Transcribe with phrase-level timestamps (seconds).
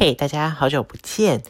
[0.00, 1.42] 嘿，大家好久不见。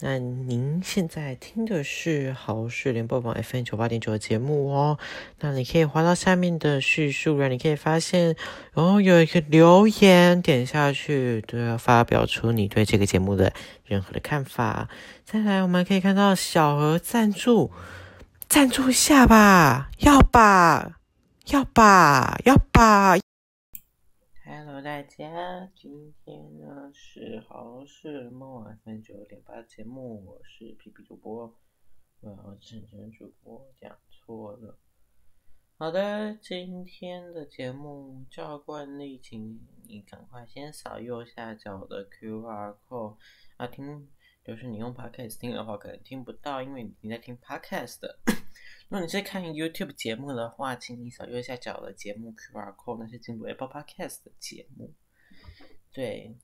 [0.00, 4.98] 那您现在听的是好事联播网 FM 九八点九的节目哦。
[5.40, 8.36] 那你可以滑到下面的叙述栏，你可以发现，
[8.74, 13.54] 哦，有一个留言，点下去都要发表出你对这个节目的
[13.86, 14.90] 任何的看法。
[15.24, 17.70] 再来，我们可以看到小额赞助，
[18.50, 20.98] 赞助一下吧，要吧，
[21.46, 23.16] 要吧，要吧。
[24.82, 31.52] 大家，今天呢是好事梦晚分九点八节目，我是皮皮主播，
[32.20, 34.78] 我要认真主播讲错了。
[35.78, 43.16] 好的，今天的节目照惯例，请你赶快先扫右下角的 QR code
[43.56, 44.08] 啊，听，
[44.48, 48.18] 就是你用 Podcast 听的话，可能听不到，因为你在听 Podcast 的。
[48.88, 54.94] 如果你是看 YouTube 节目的话，请你扫右下角的节目 QR code，那是进入 Apple Podcast 的节目。
[55.92, 56.34] 对，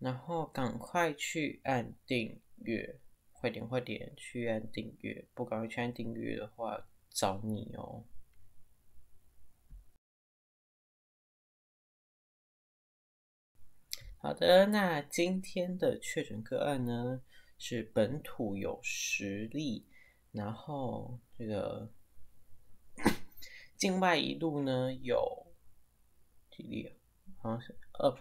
[0.00, 2.98] 然后赶快去按订阅，
[3.30, 8.04] 快点快点去按订阅，不赶快去按订阅的话，找你哦。
[14.24, 17.20] 好的，那今天的确诊个案呢，
[17.58, 19.84] 是本土有十例。
[20.30, 21.92] 然后这个
[23.76, 25.52] 境外一路呢有
[26.52, 26.94] 几例啊？
[27.38, 28.16] 好像是二，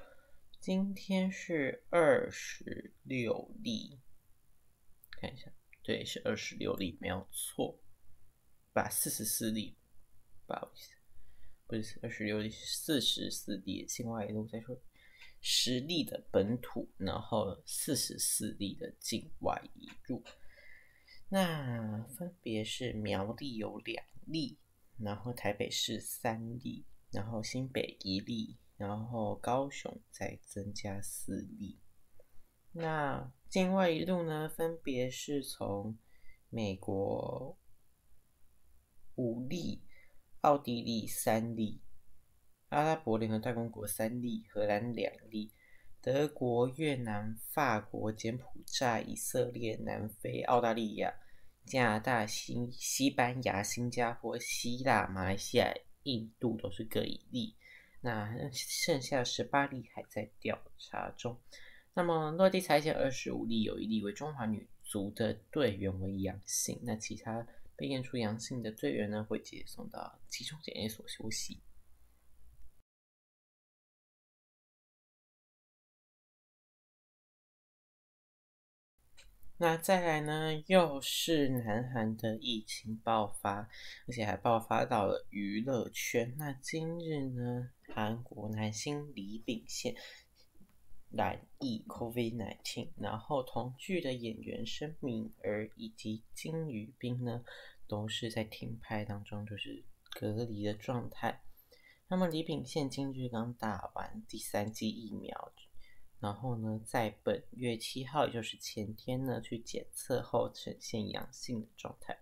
[0.59, 3.99] 今天是二十六例，
[5.11, 7.79] 看一下，对，是二十六例，没有错，
[8.73, 9.77] 把四十四例，
[10.47, 10.95] 不好意思，
[11.67, 14.75] 不是二十六例，四十四例境外一路，再说
[15.41, 20.23] 十例的本土，然后四十四例的境外一路。
[21.29, 24.59] 那分别是苗栗有两例，
[24.97, 31.79] 然后台北市三例，然后新北一例，然后高雄再增加四例。
[32.73, 35.97] 那境外一路呢，分别是从
[36.49, 37.57] 美国
[39.15, 39.81] 五例，
[40.41, 41.81] 奥地利三例，
[42.71, 45.51] 阿拉伯联合大公国三例，荷兰两例，
[46.01, 51.13] 德国、越南、法国、柬埔寨、以色列、南非、澳大利亚。
[51.65, 55.73] 加拿大、新西班牙、新加坡、希腊、马来西亚、
[56.03, 57.55] 印度都是各一例，
[57.99, 61.37] 那剩下十八例还在调查中。
[61.93, 67.45] 那么落地裁剪二十五例，有一例为中华女足的队员为阳性，那其他
[67.75, 71.61] 被验出阳性的队员呢，会直接送到集中检验所休息。
[79.61, 83.69] 那再来呢，又是南韩的疫情爆发，
[84.07, 86.33] 而且还爆发到了娱乐圈。
[86.35, 89.93] 那今日呢，韩国男星李炳宪
[91.11, 97.45] 染疫 COVID-19，然后同剧的演员申敏儿以及金宇彬呢，
[97.87, 101.39] 都是在停拍当中，就是隔离的状态。
[102.07, 105.53] 那么李炳宪今日刚打完第三剂疫苗。
[106.21, 112.15] 然后呢，在本月七号，也就是前天呢，去检测后呈现阳性的状态。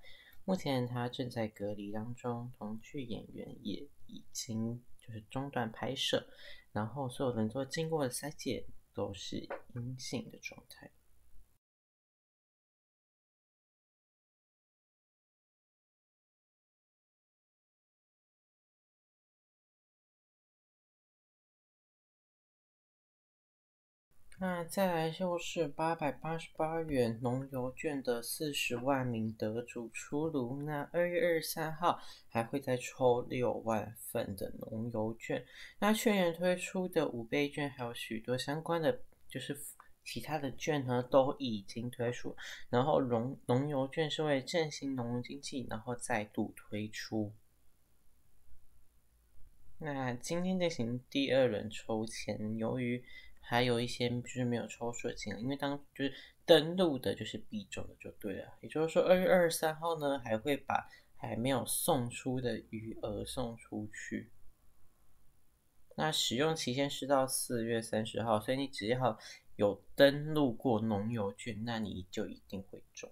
[0.45, 6.25] 目前他正在隔离当中，同剧演员也已经就是中断拍摄，
[6.71, 10.89] 然后所有人都经过的筛检，都是阴性的状态。
[24.41, 30.61] 那再来就是八百八十八元农油券的四十万名得主出炉。
[30.61, 35.45] 那二月二十三号还会再抽六万份的农油券。
[35.79, 39.59] 那去年推出的五倍券还有许多相关的，就是
[40.05, 42.33] 其他的券呢都已经推出。
[42.69, 47.33] 然后农农油券是为振兴农业经济，然后再度推出。
[49.79, 53.03] 那今天进行第二轮抽签，由于
[53.49, 56.13] 还有一些就是没有抽出的金额，因为当就是
[56.45, 58.53] 登录的就是必中的就对了。
[58.61, 64.31] 也就是说，二月二十三号呢，还会把还没有送出的余额送出去。
[65.97, 69.17] 那使用期限是到四月三十号，所以你只要
[69.55, 73.11] 有登录过农油券，那你就一定会中。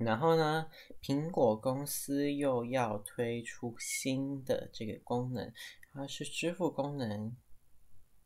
[0.00, 0.70] 然后呢，
[1.02, 5.52] 苹果公司又要推出新的这个功能，
[5.92, 7.36] 它是支付功能，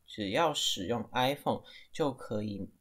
[0.07, 2.71] 只要使用 iPhone 就可以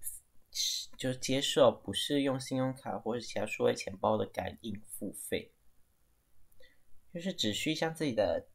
[0.97, 5.53] 就接受不是用信用卡或者其他数位钱包的感应付费，
[7.13, 8.47] 就是只需将自己的，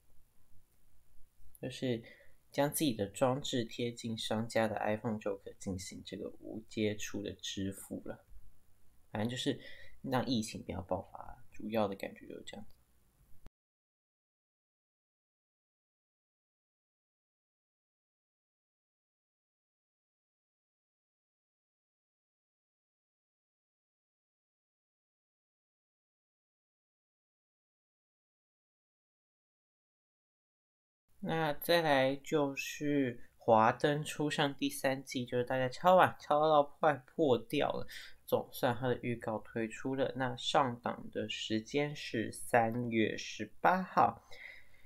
[1.61, 2.01] 就是
[2.49, 8.25] 将自己的装置贴近商家的 iPhone 就可进行这个无接触的支付了。
[9.11, 9.59] 反正就是
[10.03, 12.71] 让疫情不要爆发，主要的感觉就是这样子。
[31.21, 37.85] 那再来就是《华灯初上》第三季，就是大家敲碗敲到快破掉了，
[38.29, 40.13] 总算它的预告推出了。
[40.15, 44.23] 那上档的时间是三月十八号，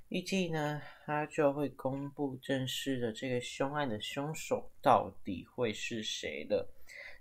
[0.08, 6.74] 预计呢，它就会公布正式的这个凶案的凶手到底会是谁了。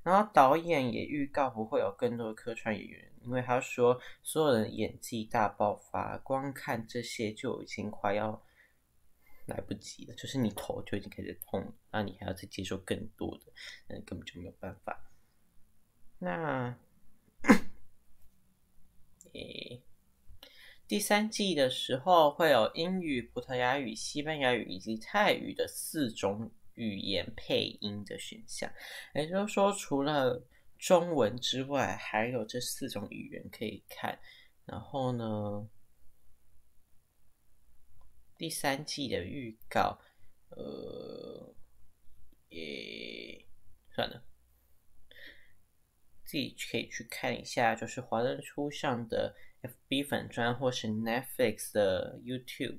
[0.05, 8.41] 然后导演也预告不会有更多的客串演员，因为他说所有人演技大爆发，光看这些就已经快要。
[9.47, 13.53] 来不及了，就是你头就已经开始痛，那你还要再接受更多的，
[13.89, 14.97] 那根本就没有办法。
[16.25, 16.79] 那，
[19.35, 19.83] 诶，
[20.87, 28.73] 第三季的时候会有英语、葡萄牙语、西班牙语以及泰语的四种语言配音的选项，
[29.17, 30.41] 也就是说，除了
[30.79, 34.17] 中文之外，还有这四种语言可以看。
[34.65, 35.69] 然后呢？
[38.39, 39.99] 第三季的预告，
[40.51, 41.53] 呃，
[42.49, 43.45] 也
[43.91, 44.23] 算了，
[46.32, 52.79] 自己可以去看一下，就是华灯初上的 FB 粉专，或是 Netflix 的 YouTube，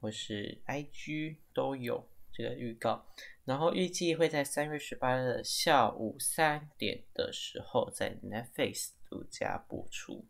[0.00, 3.06] 或是 IG 都有这个预告。
[3.44, 10.26] 然后预计会在三月十八日下午三点的时候，在 Netflix 独家播出。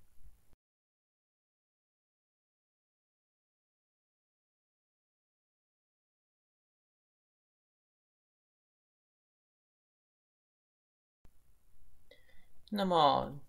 [12.76, 13.40] 那么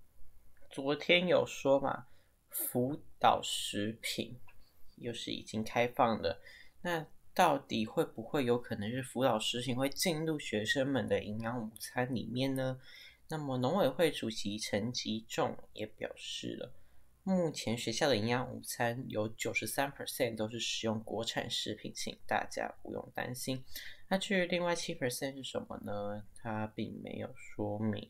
[0.70, 2.06] 昨天有说嘛，
[2.52, 4.40] 辅导食品
[4.98, 6.40] 又是已经开放了，
[6.84, 12.80] 那到底会不会有可能是辅导食品会进入学生们的营养午餐里面呢？
[13.28, 16.72] 那么农委会主席陈吉仲也表示了，
[17.24, 23.66] 目前学校的营养午餐有九十三 percent 都是使用国产食品，请大家不用担心。
[24.08, 26.24] 那至于另外七 percent 是什么呢？
[26.36, 28.08] 他并没有说明。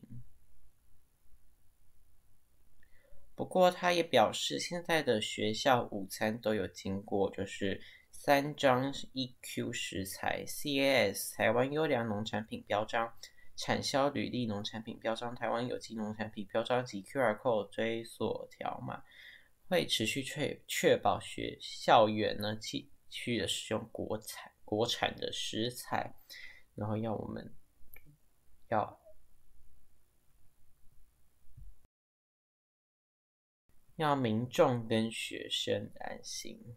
[3.36, 7.78] 不过，他也表示，现在的学校午餐都有经过，就是
[8.10, 13.12] 三张 EQ 食材、CAS 台湾优良农产品标章、
[13.54, 19.02] 产销履历农产品标章、台湾有机农产品标章及 QR code 追索条码，
[19.68, 26.16] 会持续确确保学校园呢继续的使用国产国产的食材，
[26.74, 27.54] 然后要我们
[28.70, 28.98] 要。
[33.96, 36.76] 要民众跟学生安心。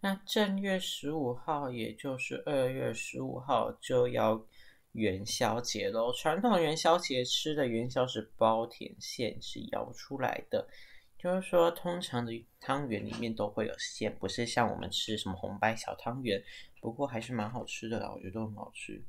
[0.00, 4.46] 那正月十五号，也就是二月十五号，就要
[4.92, 6.12] 元宵节喽。
[6.12, 10.68] 传统元宵节吃的元宵是包甜馅，是摇出来的。
[11.24, 16.44] 就是说，通常的汤圆里面都会有馅，不是像我们吃什么红白小汤圆，
[16.82, 19.02] 不过还是蛮好吃的啦，我觉得都很好吃。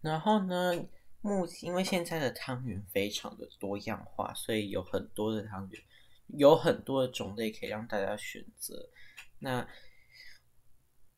[0.00, 0.72] 然后呢，
[1.20, 5.82] 目因为现在的汤圆非常的多样化，所以有很多的汤圆，
[6.28, 8.88] 有很多的种类可以让大家选择。
[9.40, 9.68] 那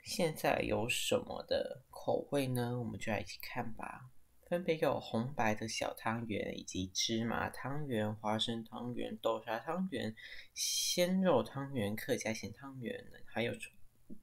[0.05, 2.79] 现在有什么的口味呢？
[2.79, 4.09] 我们就来一起看吧。
[4.49, 10.15] 分别有红白的小汤圆，以及芝麻汤圆、花生汤圆、豆沙汤圆、
[10.55, 13.53] 鲜肉汤圆、客家咸汤圆，还有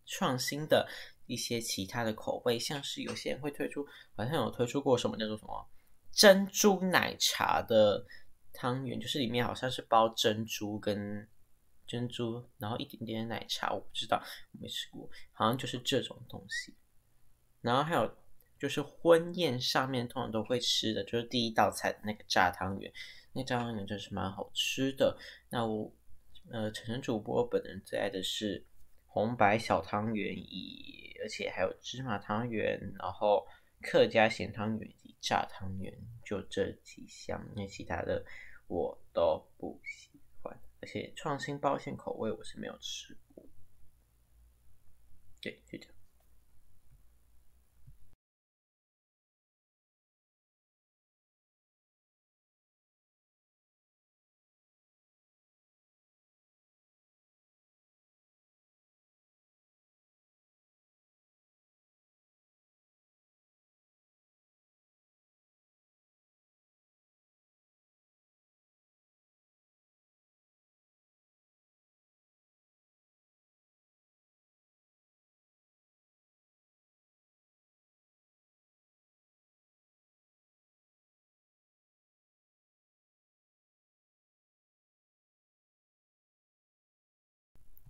[0.05, 0.87] 创新的
[1.27, 5.69] 一些其他的口味，像是有些人会推出，好像有推出过什么叫做什么
[6.13, 8.05] 珍珠奶茶的
[8.53, 11.27] 汤圆，就是里面好像是包珍珠跟
[11.85, 16.73] 珍珠，然后一点点奶茶，我不知道，没吃过，好像就是这种东西，
[17.59, 18.22] 然后还有。
[18.63, 22.89] 就是婚宴上面通常都会吃的，就是第一道菜的那个炸汤圆，
[23.33, 25.17] 那炸汤圆真是蛮好吃的。
[25.49, 25.93] 那我
[26.49, 28.65] 呃，晨晨主播本人最爱的是
[29.05, 33.45] 红白小汤圆，以而且还有芝麻汤圆，然后
[33.81, 35.93] 客家咸汤圆以及炸汤圆，
[36.25, 38.25] 就这几项，那其他的
[38.67, 40.09] 我都不喜
[40.41, 40.57] 欢。
[40.79, 43.45] 而且创新包馅口味我是没有吃过。
[45.41, 45.92] 对，就这样。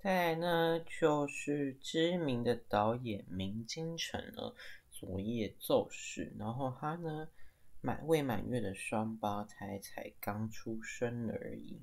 [0.04, 4.54] 再呢，就是知名的导演明金城呢，
[4.92, 6.34] 昨夜骤逝。
[6.38, 7.30] 然后他呢，
[7.80, 11.80] 满未满月的双胞胎才刚出生而已。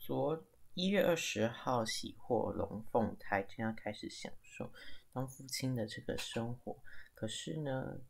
[0.00, 0.42] 昨
[0.72, 4.72] 一月二十号喜获龙凤胎，正要开始享受
[5.12, 6.74] 当父亲的这个生活。
[7.14, 8.00] 可是呢，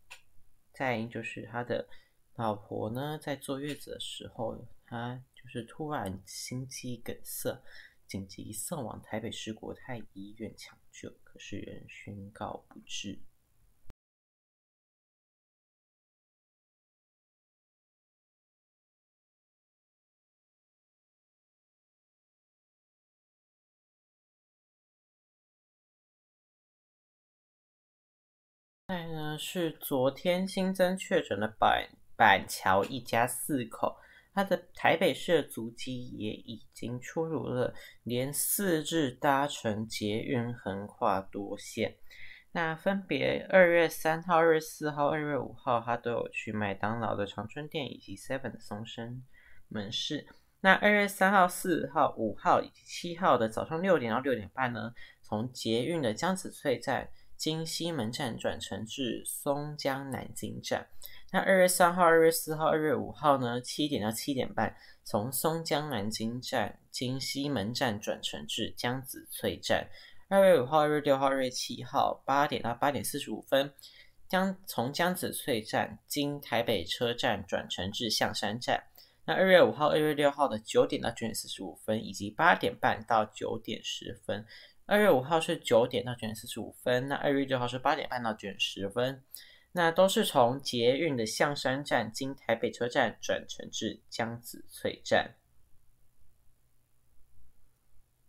[0.72, 1.88] 再就是他的
[2.36, 4.56] 老婆呢，在坐月子的时候，
[4.86, 5.20] 他。
[5.46, 7.62] 就是突然心肌梗塞，
[8.06, 13.18] 紧急送往台北市国泰医院抢救，可是仍宣告不治。
[28.88, 33.96] 再呢是昨天新增确诊的板板桥一家四口。
[34.36, 41.96] 他的台北市的足迹也已经出炉了，连四日搭乘捷运横跨多线。
[42.52, 49.22] 那分别二月三号、二月四号、二月五号，他都有去麦当劳的长春店以及 Seven 的松山
[49.68, 50.26] 门市。
[50.60, 60.86] 那二月三号、四号、五号以及七号的早上六点到六点半呢，从捷运的江子翠站经西门站转乘至松江南京站。
[61.36, 63.60] 那二月三号、二月四号、二月五号呢？
[63.60, 64.74] 七点到七点半，
[65.04, 69.86] 从松江南京站经西门站转乘至江子翠站。
[70.30, 73.70] 二月五号、二月六号、二月七号，八点到八点四十五分，
[74.26, 78.84] 将从江子翠站经台北车站转乘至象山站。
[79.26, 84.42] 那二月五号、二月六号的九点到九点四十五分，以及八点半到九点十分。
[84.86, 89.22] 二月五号是九点到九点四十五分，那二月六号是八点半到九点十分。
[89.76, 95.34] 那都是从捷运的象山站经台北车站转乘至江子翠站，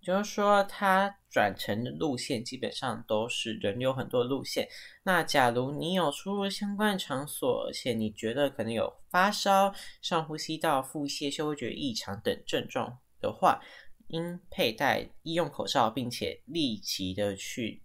[0.02, 4.68] 就是说它转乘的路线基本上都是人流很多路线。
[5.04, 13.62] 那假如你有出入相关场所，而且你觉得可能有发烧、上呼吸道、腹泻、嗅觉异常等症状的话，
[14.08, 17.82] 应佩戴医用口罩，并且立即的去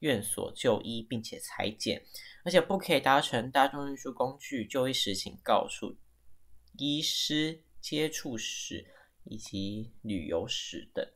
[0.00, 2.04] 院所就医，并且裁剪。
[2.42, 5.96] 而且不可以搭乘大众运输工具，就医时请告诉
[6.76, 8.86] 医师接触史
[9.24, 11.06] 以及旅游史等。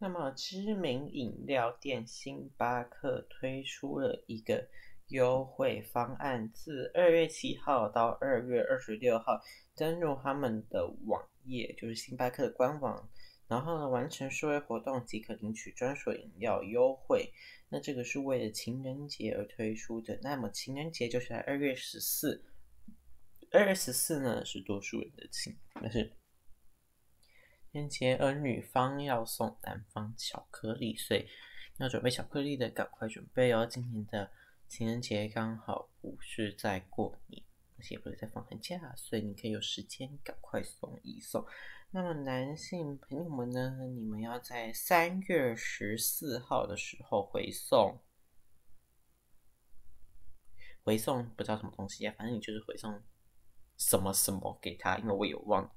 [0.00, 4.68] 那么，知名饮料店星巴克推出了一个
[5.08, 9.40] 优惠方案，自二月七号到二月二十六号，
[9.74, 13.10] 登录他们的网页，就是星巴克的官网，
[13.48, 17.32] 然后呢，完成数位活动即可领取专属饮料优惠。
[17.68, 20.16] 那这个是为了情人节而推出的。
[20.22, 22.44] 那么，情人节就是在二月十四，
[23.50, 26.17] 二月十四呢是多数人的情，但是。
[27.70, 31.28] 情人节，而女方要送男方巧克力，所以
[31.76, 33.66] 要准备巧克力的赶快准备哦。
[33.66, 34.30] 今年的
[34.66, 37.42] 情人节刚好不是在过年，
[37.76, 41.46] 而且不是在放寒假，所以你可以有时间赶快送一送。
[41.90, 43.76] 那么男性朋友们呢？
[43.94, 47.98] 你们要在三月十四号的时候回送，
[50.84, 53.02] 回送不知道什么东西啊，反正你就是回送
[53.76, 55.70] 什么什么给他，因为我有忘了。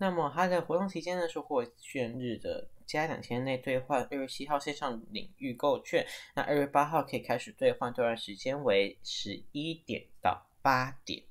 [0.00, 11.22] 那么它的活动期间呢是获券日的，加两天内兑换二月七号线上领预购券，那二月八号可以开始兑换，兑换时间为十一点到八点。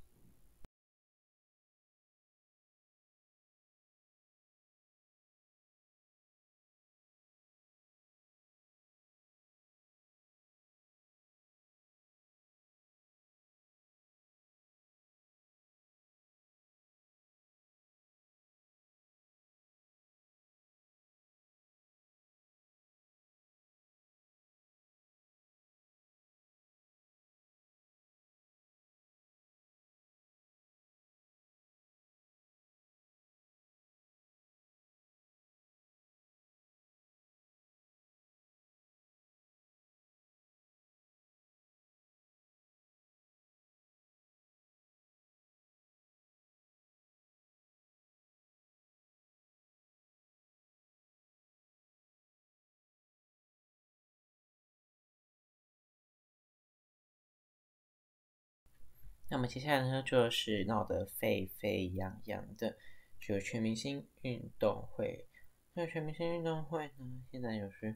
[59.31, 62.75] 那么接下来呢，就是闹得沸沸扬扬的，
[63.19, 65.27] 就是全明星运动会。
[65.73, 67.95] 那全明星运动会呢，现在就是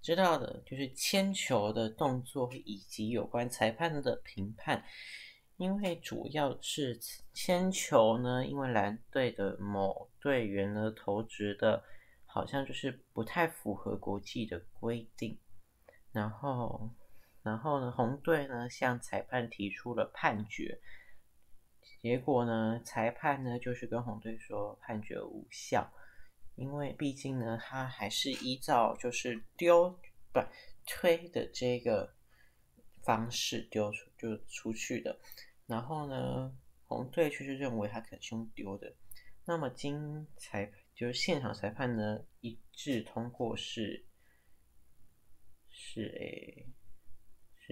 [0.00, 4.84] 知道的，就是铅球的动作以及有关裁判的评判。
[5.56, 6.98] 因为主要是
[7.32, 11.84] 铅球呢，因为蓝队的某队员呢投掷的，
[12.26, 15.38] 好像就是不太符合国际的规定，
[16.10, 16.90] 然后。
[17.42, 20.80] 然后呢，红队呢向裁判提出了判决，
[22.00, 25.92] 结果呢，裁判呢就是跟红队说判决无效，
[26.54, 29.90] 因为毕竟呢他还是依照就是丢
[30.32, 30.40] 不
[30.86, 32.14] 推的这个
[33.02, 35.18] 方式丢出就出去的，
[35.66, 36.56] 然后呢
[36.86, 38.94] 红队却是认为他可能是用丢的，
[39.44, 44.06] 那么经裁就是现场裁判呢一致通过是
[45.68, 46.66] 是诶。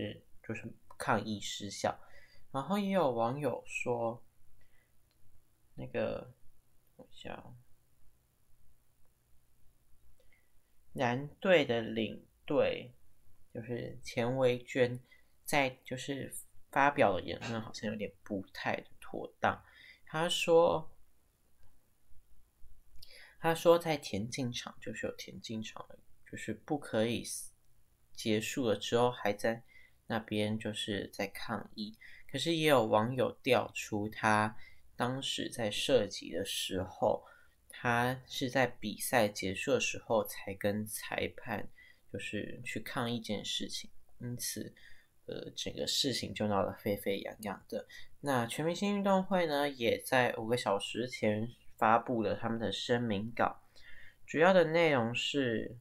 [0.00, 0.64] 是，就是
[0.98, 2.00] 抗议失效，
[2.52, 4.24] 然后也有网友说，
[5.74, 6.32] 那个，
[6.96, 7.54] 我想，
[10.94, 12.94] 蓝队的领队
[13.52, 14.98] 就是钱维娟，
[15.44, 16.34] 在就是
[16.70, 19.62] 发表的言论好像有点不太妥当。
[20.06, 20.90] 他说，
[23.38, 25.98] 他说在田径场就是有田径场的，
[26.30, 27.22] 就是不可以
[28.14, 29.62] 结束了之后还在。
[30.10, 31.96] 那边就是在抗议，
[32.32, 34.56] 可是也有网友调出他
[34.96, 37.24] 当时在射击的时候，
[37.68, 41.68] 他是在比赛结束的时候才跟裁判
[42.12, 43.88] 就是去抗议这件事情，
[44.20, 44.74] 因此
[45.26, 47.86] 呃整个事情就闹得沸沸扬扬的。
[48.20, 53.62] 那全明星运动会呢，也在五个小时前发布了他们的声明稿，
[54.26, 55.78] 主要的内容是。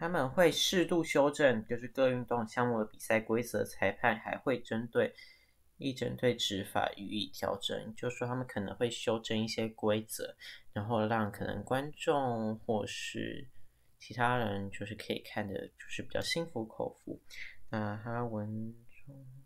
[0.00, 3.62] 他们会适度修正，就是各运动项目的比赛规则。
[3.62, 5.14] 裁判还会针对
[5.76, 10.34] 一整队执法予以调整，就说他们可能会修正一些规则，
[10.72, 13.46] 然后让可能观众或是
[13.98, 17.20] 其他人就是可以看的，就是比较心服口服。
[17.68, 18.74] 那他文
[19.06, 19.39] 中。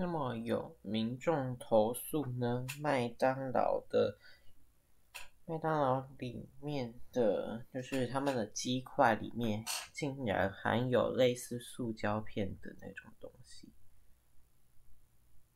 [0.00, 4.16] 那么有民众投诉呢，麦当劳的
[5.44, 13.70] 麦当劳里面的就是他们的鸡块里面竟然含有类似塑胶片的那种东西，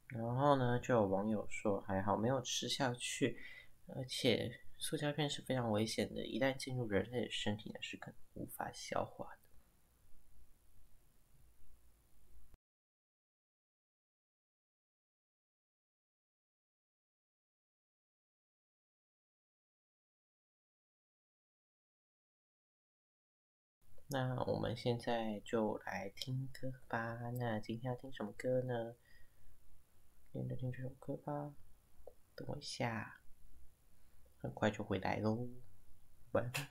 [0.09, 3.39] 然后呢，就有网友说还好没有吃下去，
[3.97, 9.44] 而且塑胶片是非常危险的，一旦进入人类的身体呢，是可能无法消化的。
[24.09, 27.17] 那我们现在就来听歌吧。
[27.39, 28.97] 那今天要听什么歌呢？
[30.33, 31.55] 那就听这首歌吧。
[32.37, 33.21] 等我一下，
[34.39, 35.49] 很快就回来喽。
[36.31, 36.69] 拜拜。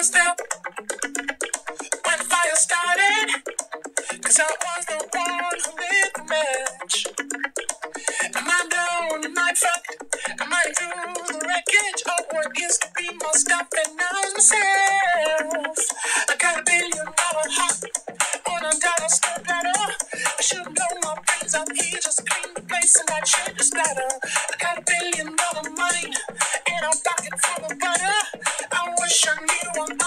[0.00, 0.34] Was there
[2.06, 3.28] when the fire started.
[4.24, 7.06] Cause I was the one who lit the match.
[8.34, 9.24] Am I down?
[9.26, 9.96] Am I fucked?
[10.40, 14.32] Am I through the wreckage of what used to be my stuff and now it's
[14.40, 15.76] myself?
[16.30, 17.84] I got a billion dollar heart
[18.48, 19.80] on a dollar store platter.
[20.16, 23.66] I should know my brains out here just clean the place and that shit is
[23.68, 24.08] splatter.
[24.24, 26.16] I got a billion dollar mind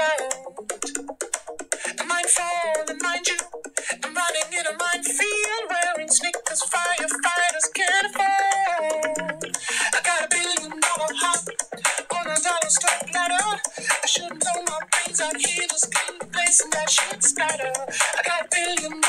[0.00, 0.34] out.
[2.00, 2.44] A mindful
[2.88, 3.36] and mind you,
[4.04, 9.56] I'm running in a minefield wearing sneakers firefighters can't afford.
[9.94, 11.48] I got a billion dollar heart
[12.16, 13.60] on a dollar store platter.
[14.02, 17.72] I should know my brains out here just the place and that shit splatter.
[18.18, 18.99] I got a billion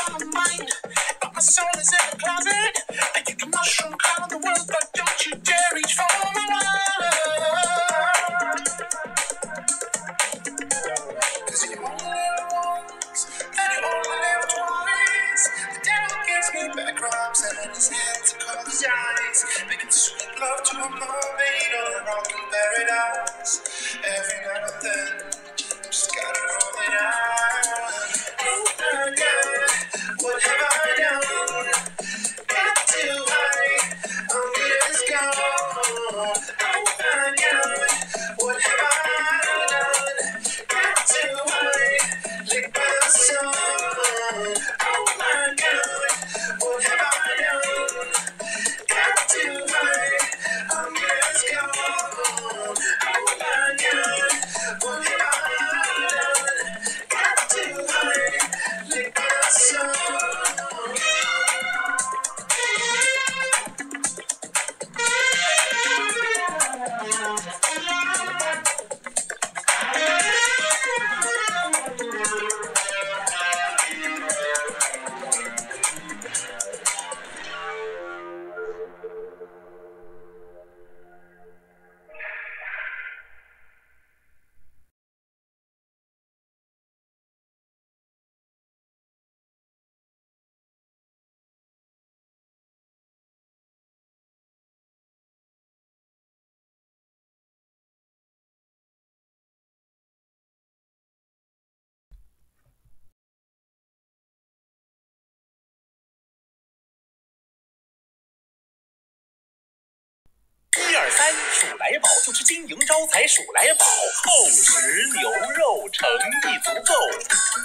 [111.52, 113.86] 鼠来宝就是金银招财鼠来宝，
[114.24, 116.94] 厚实牛肉诚意足够，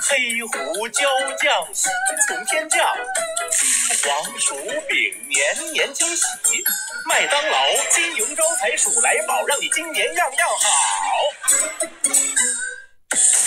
[0.03, 1.09] 黑胡椒
[1.41, 1.89] 酱喜
[2.27, 2.95] 从天降，
[3.53, 4.57] 金黄薯
[4.89, 6.25] 饼年年惊喜，
[7.07, 7.59] 麦当劳
[7.91, 10.69] 金银招财鼠来宝，让你今年样样好。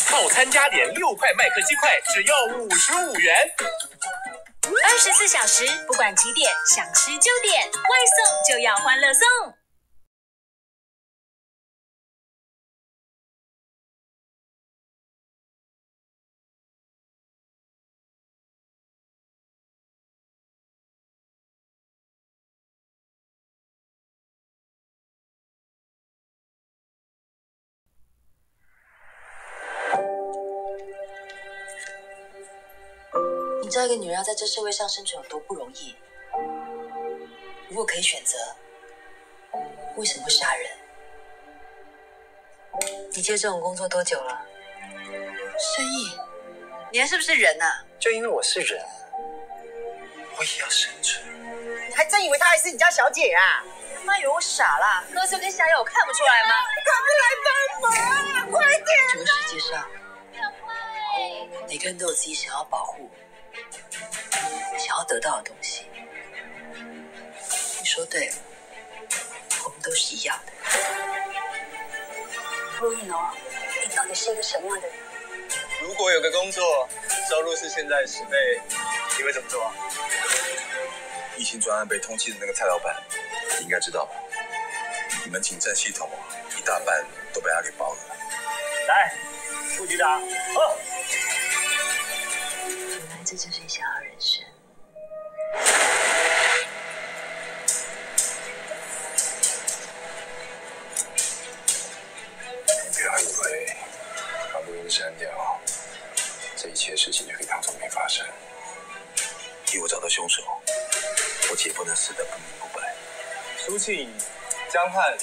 [0.08, 3.36] 套餐加点六块麦克鸡块，只要五十五元。
[4.86, 7.72] 二十四小时，不管几点，想吃就点，外
[8.16, 9.59] 送就要欢乐送。
[33.90, 35.96] 个女人要在这社会上生存有多不容易？
[37.68, 38.38] 如果可以选择，
[39.52, 40.70] 我为什么会杀人？
[43.12, 44.46] 你接这种工作多久了？
[45.76, 46.16] 生意，
[46.92, 47.84] 你还是不是人啊？
[48.00, 48.86] 就因为我是人，
[50.38, 51.26] 我也要生存。
[51.90, 53.64] 你还真以为她还是你家小姐啊？
[53.96, 55.04] 他妈以为我傻啦？
[55.12, 56.54] 歌声跟下药我看不出来吗？
[56.86, 58.86] 快来帮忙，快点！
[59.14, 59.90] 这个世界上，
[61.68, 63.10] 每个人都有自己想要保护、
[64.80, 65.86] 想要得到的东西。
[67.80, 68.36] 你说对了，
[69.64, 70.54] 我们都是一样的。
[72.80, 73.20] 陆一农，
[73.88, 74.98] 你到底是一个什么样的人？
[75.82, 76.88] 如果有个工作
[77.30, 78.62] 收入是现在的十倍，
[79.18, 79.72] 你会怎么做？
[81.36, 82.96] 疫情专案被通缉的那个蔡老板，
[83.58, 84.12] 你应该知道吧？
[85.24, 86.10] 你们警政系统
[86.58, 88.00] 一大半都被他给包了。
[88.88, 89.14] 来，
[89.76, 90.78] 副局长，哦，
[92.68, 94.44] 原来这就是你想要的人生。
[107.12, 108.24] 事情就可以当做没发生。
[109.66, 110.44] 替我找到凶手，
[111.50, 112.96] 我姐不能死得不明不白。
[113.58, 114.14] 苏庆、
[114.72, 115.18] 江汉，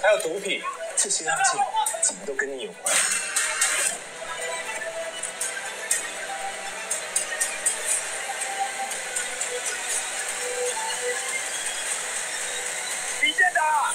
[0.00, 0.62] 还有毒品，
[0.96, 1.60] 这些案件
[2.02, 2.94] 怎么都跟你有关？
[13.22, 13.94] 李县长，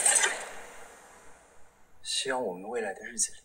[2.03, 3.37] 希望我们未来的日子里，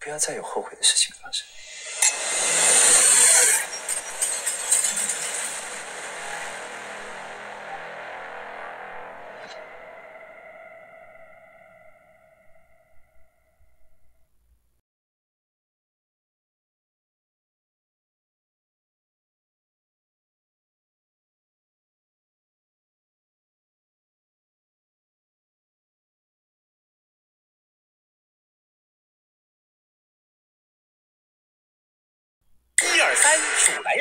[0.00, 1.14] 不要再有后悔的事情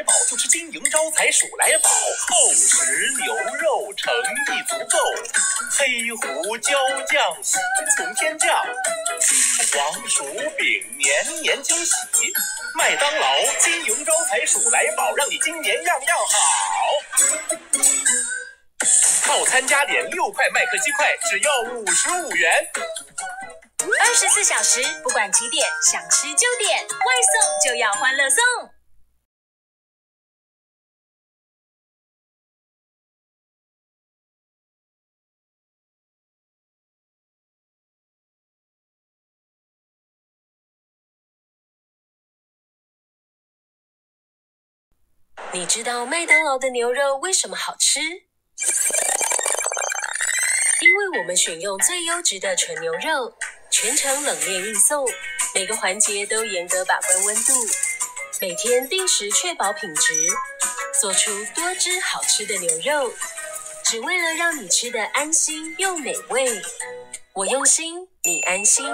[0.08, 1.90] 宝就吃金银招财鼠来宝，
[2.30, 4.98] 厚实牛肉诚意足够，
[5.78, 6.72] 黑胡椒
[7.12, 7.58] 酱喜
[7.98, 8.66] 从天降，
[9.20, 9.38] 金
[9.82, 10.24] 黄薯
[10.58, 11.94] 饼年年惊喜，
[12.74, 13.28] 麦当劳
[13.60, 16.38] 金银招财鼠来宝，让你今年样样好。
[19.26, 22.66] 套餐加点六块麦克鸡块，只要五十五元。
[24.00, 28.77] 二十四小时，不管几点，想吃就点，外送就要欢乐送。
[45.58, 48.00] 你知道麦当劳的牛肉为什么好吃？
[48.00, 48.08] 因
[50.96, 53.34] 为我们选用最优质的纯牛肉，
[53.72, 55.04] 全程冷链运送，
[55.56, 57.54] 每个环节都严格把关温度，
[58.40, 60.14] 每天定时确保品质，
[61.02, 63.12] 做出多汁好吃的牛肉，
[63.84, 66.62] 只为了让你吃的安心又美味。
[67.34, 68.86] 我用心，你安心。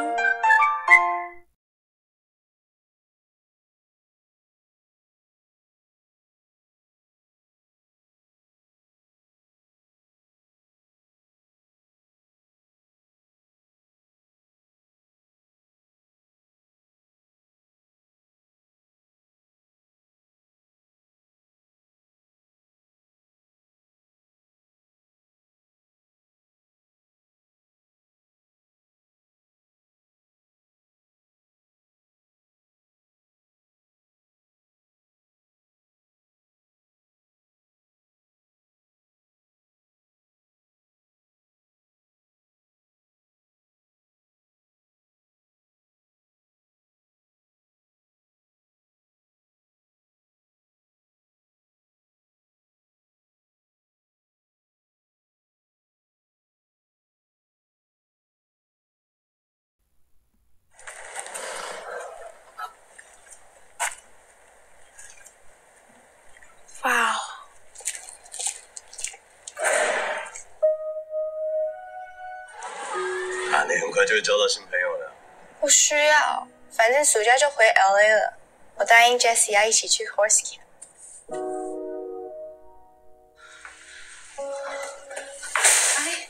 [74.05, 75.13] 就会交到新朋友了。
[75.59, 78.33] 不需要，反正暑假就回 LA 了。
[78.75, 80.59] 我答应 Jessie 要一起去 Horse Camp。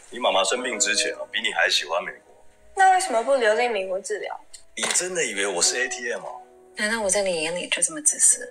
[0.10, 2.46] 你妈妈生病之前啊，比你还喜欢美国。
[2.76, 4.40] 那为什么不留在美国治疗？
[4.76, 6.42] 你真的以为我是 ATM 哦？
[6.76, 8.48] 难道我在你眼里就这么自私？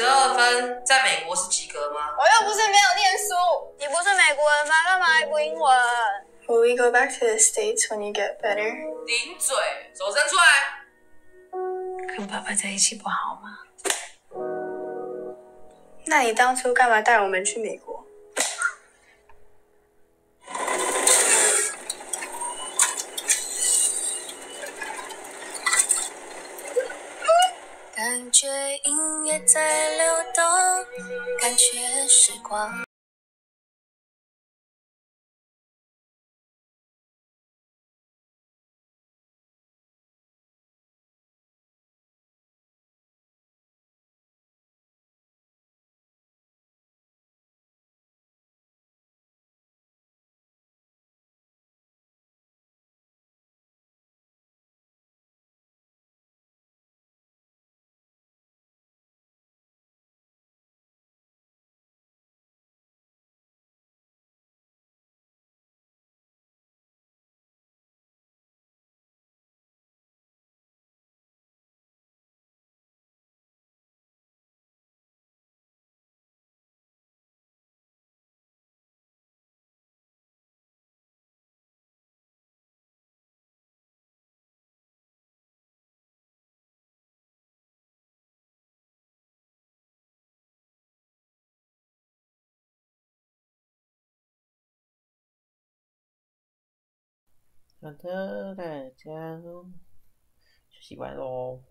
[0.00, 2.00] 十二分，在美国是及格吗？
[2.16, 3.34] 我又不是没有念书，
[3.78, 4.72] 你不是美国人吗？
[4.86, 5.76] 干嘛还不英文
[6.46, 8.72] ？Will we go back to the states when you get better？
[9.04, 9.54] 顶嘴，
[9.94, 10.42] 手伸出来。
[12.16, 13.58] 跟爸爸在一起不好吗？
[16.06, 17.99] 那你当初干嘛带我们去美国？
[28.10, 28.48] 感觉
[28.86, 30.44] 音乐在流动，
[31.40, 32.89] 感觉时光。
[97.82, 101.62] 好的，大家休息完喽。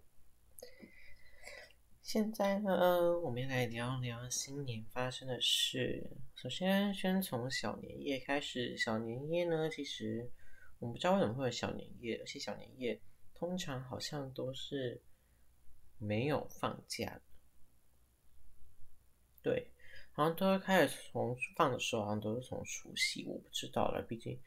[2.01, 6.09] 现在呢，我们来聊聊新年发生的事。
[6.33, 8.75] 首先，先从小年夜开始。
[8.75, 10.31] 小年夜呢，其实
[10.79, 12.99] 我们不知道为什么会有小年夜，而且小年夜
[13.35, 15.03] 通常好像都是
[15.99, 17.21] 没有放假的。
[19.43, 19.69] 对，
[20.11, 24.41] 好像都会开始从放的时候，好像都是从除夕，我不知道了，毕竟。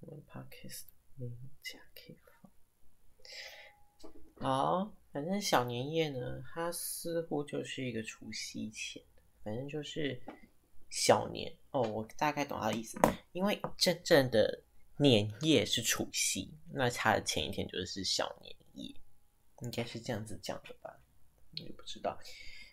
[0.00, 0.84] 我们 podcast
[1.16, 1.32] 没有
[1.62, 2.50] 假可以放。
[4.40, 9.02] 好，反正小年夜呢，它似乎就是一个除夕前，
[9.44, 10.20] 反正就是
[10.88, 11.82] 小年哦。
[11.82, 12.98] 我大概懂他的意思，
[13.32, 14.62] 因为真正的
[14.96, 18.94] 年夜是除夕，那它的前一天就是小年夜，
[19.60, 20.98] 应该是这样子讲的吧？
[21.52, 22.18] 也不知道。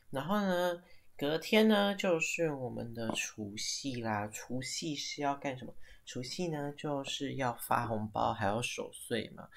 [0.10, 0.82] 然后呢，
[1.18, 4.28] 隔天呢就是我们的除夕啦。
[4.30, 5.76] 除夕是要干什么？
[6.08, 9.48] 除夕呢，就是要发红包，还要守岁嘛。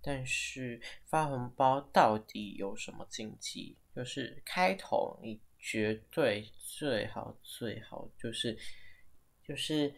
[0.00, 3.76] 但是发红包到底有什么禁忌？
[3.94, 8.56] 就是开头你绝对最好最好就是
[9.46, 9.92] 就是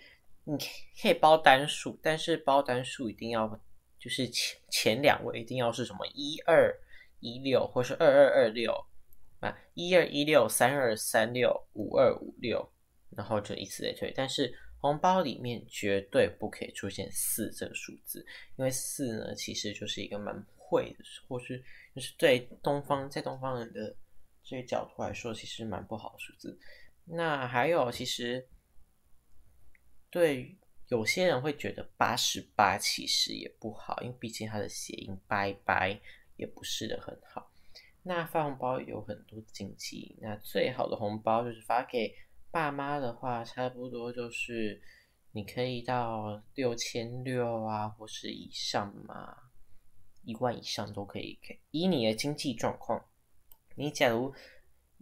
[0.44, 0.56] 你
[1.00, 3.46] 可以包单数，但是包单数一定要
[3.98, 6.74] 就是前前两位一定要是什么一二
[7.20, 8.72] 一六，或是二二二六
[9.40, 12.72] 啊，一二一六三二三六五二五六，
[13.10, 14.10] 然后就以此类推。
[14.16, 18.24] 但是红包里面绝对不可以出现四这个数字，
[18.56, 21.62] 因为四呢其实就是一个蛮晦的，或是
[21.94, 23.94] 就是对东方在东方人的
[24.42, 26.58] 这个角度来说，其实蛮不好数字。
[27.04, 28.48] 那还有，其实
[30.08, 30.56] 对
[30.88, 36.00] 有些人会觉得八十八其实也不好，因为毕竟它的谐音拜拜
[36.36, 37.52] 也不是的很好。
[38.02, 42.16] 那发红包有很多禁忌，那最好的红包就是发给。
[42.50, 44.82] 爸妈的话，差不多就是
[45.32, 49.36] 你可以到六千六啊，或是以上嘛，
[50.24, 51.60] 一万以上都可以给。
[51.70, 53.04] 以你的经济状况，
[53.76, 54.34] 你假如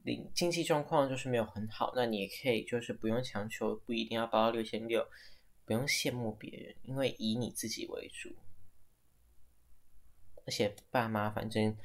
[0.05, 5.07] 你经济状况就是没有很好，那你也可以就是不用强求，不一定要包到六千六，
[5.65, 8.35] 不用羡慕别人，因为以你自己为主。
[10.45, 11.77] 而且爸妈反正。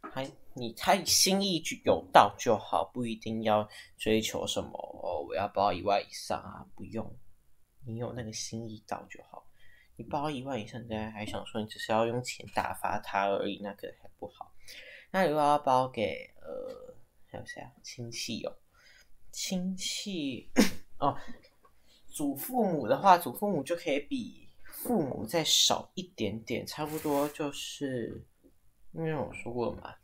[0.00, 7.16] 还你他心意有到就好，不一定要追求什么哦，我要包一万以上啊，不用，
[7.86, 9.46] 你有那个心意到就好。
[9.96, 14.52] 你包一万以上，大家还想说你只是要用钱打发他而已，那个还不好。
[15.10, 16.94] 那如果要包给呃
[17.30, 17.70] 还有谁啊？
[17.82, 18.56] 亲戚哦，
[19.32, 20.50] 亲戚
[20.98, 21.16] 哦，
[22.06, 28.24] 祖父母的话，祖父母就可以比父母再少一点点，差不多就是。
[28.92, 29.94] 因为我说过嘛，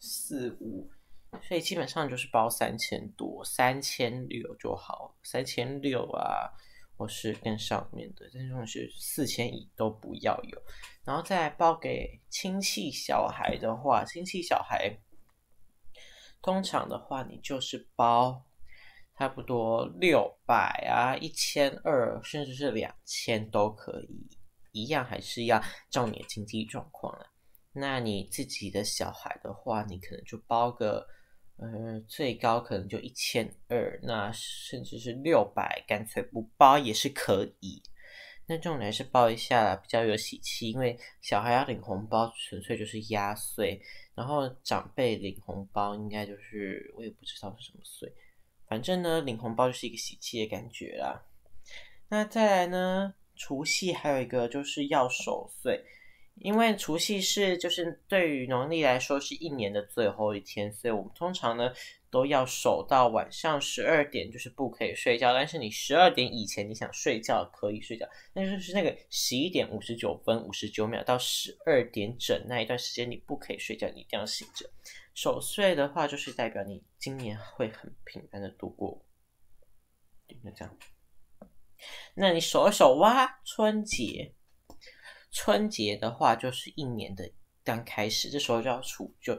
[0.00, 0.90] 四五，
[1.42, 6.50] 所以基本上就是包三千多，三千六就好，三千六啊，
[6.96, 10.62] 或是更上面的，但是是四千以都不要有。
[11.04, 14.98] 然后再包给亲戚小孩的话，亲戚小孩
[16.42, 18.44] 通常的话，你就是包
[19.16, 24.26] 差不多六百啊，一千二，甚至是两千都可以，
[24.72, 27.26] 一样还是要照你的经济状况啊。
[27.78, 31.06] 那你自己的小孩的话，你可能就包个，
[31.58, 37.82] 呃，最高可能就一千二，那甚至是六百，干脆不包也是可以。
[38.46, 43.78] 那这种还是包一下，比较有喜气，因为小孩要领红包，纯粹就是压岁，
[44.14, 48.10] 然后长辈领红包应该就是我也不知道是什么岁，
[48.66, 51.22] 反正呢，领红包就是一个喜气的感觉啦。
[52.08, 55.84] 那再来呢，除夕还有一个就是要守岁。
[56.40, 61.72] 因为除夕是就是对于农历来说是一年的最后一天，所以我们通常呢
[62.10, 65.32] 都要守到晚上十二点，就是不可以睡觉。
[65.32, 74.70] 但是你十二点以前你想睡觉可以睡觉，但是就是那个十一点五十九分五十九秒到十二点整那一段时间你不可以睡觉，你一定要醒着。
[75.14, 79.02] 守岁的话就是代表你今年会很平安的度过，
[80.28, 80.78] 就这样。
[82.14, 84.35] 那你守一守哇，春节。
[85.30, 87.30] 春节的话，就是一年的
[87.62, 89.36] 刚开始，这时候就要除旧，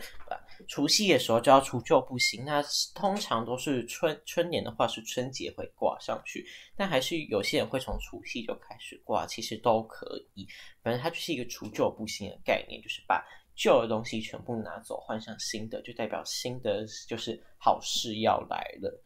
[0.68, 2.44] 除夕的时候就要除旧不行。
[2.46, 2.62] 那
[2.94, 10.48] 通常都是春春年的话，是春节会挂上去，但还是有些人会从除夕就开始挂，其实都可以。
[10.84, 13.26] 反正它就是一个除旧不新的概念，就是把
[13.56, 19.04] 旧的东西全部拿走，换上新的，就代表新的就是好事要来了。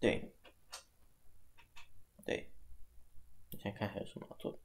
[0.00, 0.31] 对。
[3.62, 4.58] 看看还有什么做？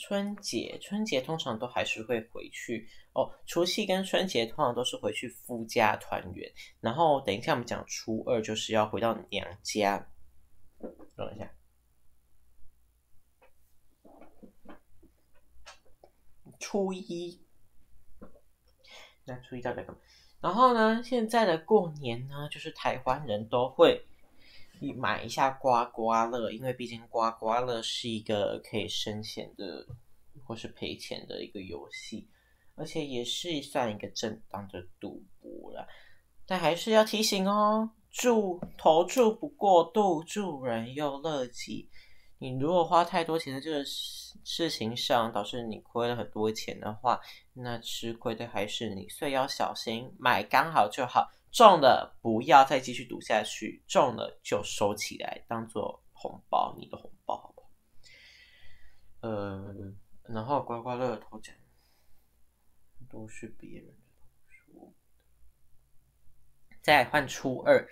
[0.00, 3.30] 春节，春节通常都还是会回去哦。
[3.46, 10.08] 除夕跟春节通常都是回去夫家团圆，然后等一下我们讲初二就是要回到娘家。
[11.16, 11.52] 等一下，
[16.60, 17.44] 初一，
[19.24, 19.96] 那初一到底干嘛？
[20.40, 24.07] 然后呢，现在的过年呢，就是台湾人都会。
[24.96, 29.86] 买一下刮刮乐，因为毕竟刮刮乐是一个可以生钱的
[30.44, 32.28] 或是赔钱的一个游戏，
[32.74, 35.86] 而且也是算一个正当的赌博了。
[36.46, 41.88] 但还是要提醒哦，注投注不过度，助人又乐己。
[42.40, 47.20] 你如果花太多钱在这个事事情上，导致你亏了很多钱的话，
[47.52, 51.28] 那吃亏的还是你，所以要小心买刚好就好。
[51.50, 57.70] 中了不要再继续赌下去，中了就收起来，当做红包，你的红包，好不好？
[59.20, 61.54] 呃，然后刮刮乐头奖
[63.08, 64.92] 都是别人的，
[66.82, 67.88] 再换初二，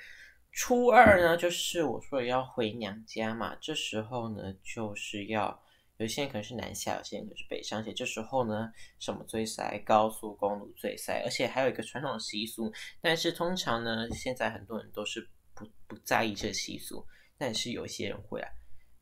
[0.53, 5.63] 初二呢就是我说要回娘家嘛，这时候呢就是要。
[5.99, 7.82] 有些人可能是南下，有些人可能是北上。
[7.82, 9.78] 且这时候呢，什么最塞？
[9.78, 11.22] 高速公路最塞。
[11.24, 12.70] 而且还有一个传统习俗，
[13.01, 17.07] 但是通常呢，现在很多人都是不不在意这习俗。
[17.38, 18.49] 但是有些人会啊，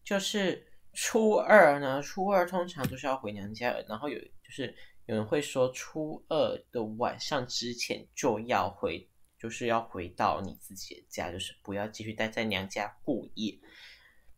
[0.04, 3.74] 就是初二呢，初二通常都是要回娘家。
[3.88, 4.72] 然后有就是
[5.06, 13.58] 有人会说，初二的晚上之前就要回，就是要回到你自己的家，就是不要继续待在娘家过夜，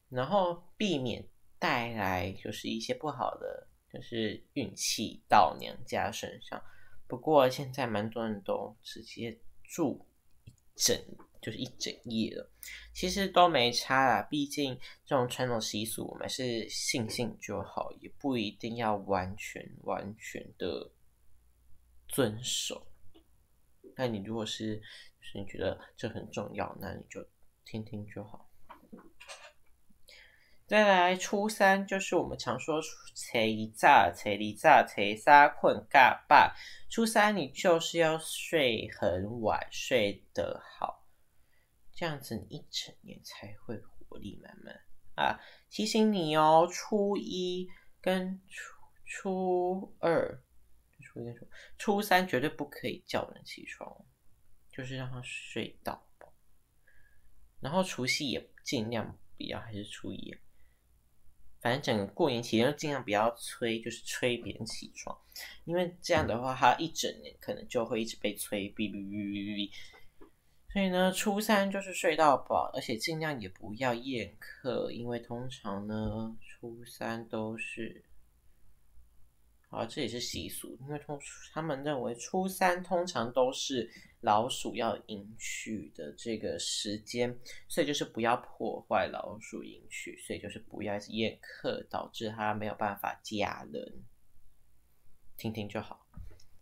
[0.09, 1.23] 然后避免。
[1.59, 6.63] 带来就是一些不好的，就是运气到娘家身上。
[7.07, 10.07] 不过现在蛮多人都直接住
[10.45, 10.97] 一整，
[11.41, 12.51] 就是一整夜了，
[12.93, 14.23] 其实都没差啦。
[14.23, 20.91] 毕竟这种传统习俗，我们是信信就好，也不一定要完全完全的
[22.09, 22.87] 遵守。
[23.97, 24.83] 那你如果是，
[25.21, 27.25] 是你觉得这很重要，那你就
[27.65, 28.46] 听听就好。
[30.67, 32.89] 再来初三，就是我们常说初
[33.39, 36.53] 一早、初二早、初三困嘎巴。
[36.91, 41.07] 初三你就是要睡很晚，睡得好，
[41.93, 44.75] 这样子你一整年才会活力满满
[45.15, 45.39] 啊！
[45.71, 47.69] 提醒你哦，初一
[48.01, 50.43] 跟初初二、
[51.01, 51.47] 初一、初
[51.79, 54.05] 初三绝对不可以叫人起床，
[54.69, 56.05] 就是让他睡到。
[57.61, 60.37] 然后除夕也尽量不要，还是初一。
[61.67, 65.19] 反正整个过年期间尽量不要催，就是催别人起床，
[65.65, 69.71] 因为这样的话，他一整年可能就会一直被催，哔哔哔哔哔。
[70.73, 78.05] 所以呢，初三就是睡到饱，而且尽量也不要宴客，因为通常呢，初三都是。
[79.69, 81.21] 啊，这也是习俗，因为通
[81.53, 83.91] 他们认为初三通常都是
[84.27, 94.05] 老鼠要迎娶的这个时间，所以就是不要破坏老鼠迎娶，所以就是不要宴客，导致他没有办法嫁人。
[95.37, 96.09] 听听就好。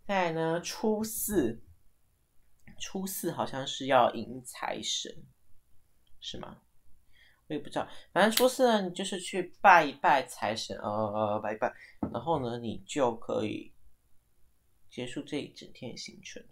[0.05, 1.63] 再来呢，初四，
[2.79, 5.25] 初四好像是要迎财神，
[6.19, 6.61] 是吗？
[7.47, 7.89] 我也不知道。
[8.13, 11.73] 反正初四呢，你就是去拜一拜财神，呃，拜一拜，
[12.13, 13.73] 然后呢，你就可以
[14.87, 16.45] 结束这一整天的行程。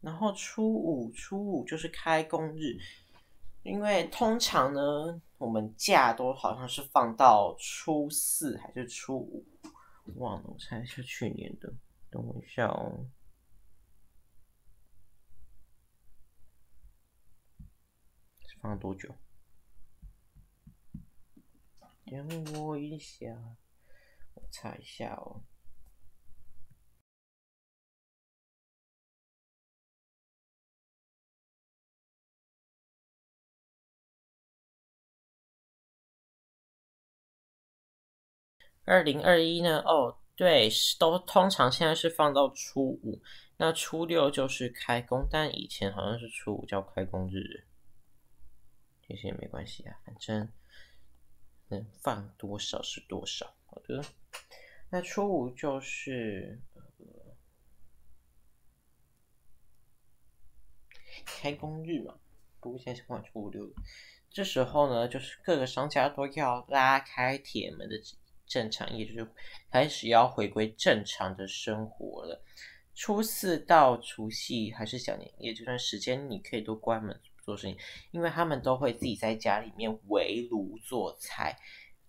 [0.00, 2.78] 然后初五，初五就是开工日，
[3.62, 9.44] 因为通常呢，我们假都好像是放到初四还是初五，
[10.16, 11.72] 忘了，我猜一下去年的，
[12.10, 13.06] 等我一下哦。
[18.60, 19.14] 放多久？
[22.06, 23.26] 等我一下，
[24.34, 25.44] 我查一下哦。
[38.88, 39.80] 二零二一呢？
[39.80, 43.20] 哦，对，都通常现在是放到初五，
[43.58, 47.66] 那初六就是开工，但以前好像是初五叫开工日。
[49.06, 50.50] 其实也没关系啊，反正
[51.68, 53.54] 能放多少是多少。
[53.66, 54.02] 好的，
[54.90, 56.60] 那初五就是
[61.26, 62.18] 开工日嘛，
[62.60, 63.70] 不过现在是放初五六。
[64.30, 67.98] 这时候呢，就是各个商家都要拉开铁门的
[68.48, 69.30] 正常也，就是
[69.70, 72.42] 开始要回归正常的生活了。
[72.94, 77.20] 初四到除夕还是小年夜这段时间，你可以都关门。
[77.44, 77.78] 做生意，
[78.10, 81.56] 因为他们都会自己在家里面围炉做菜，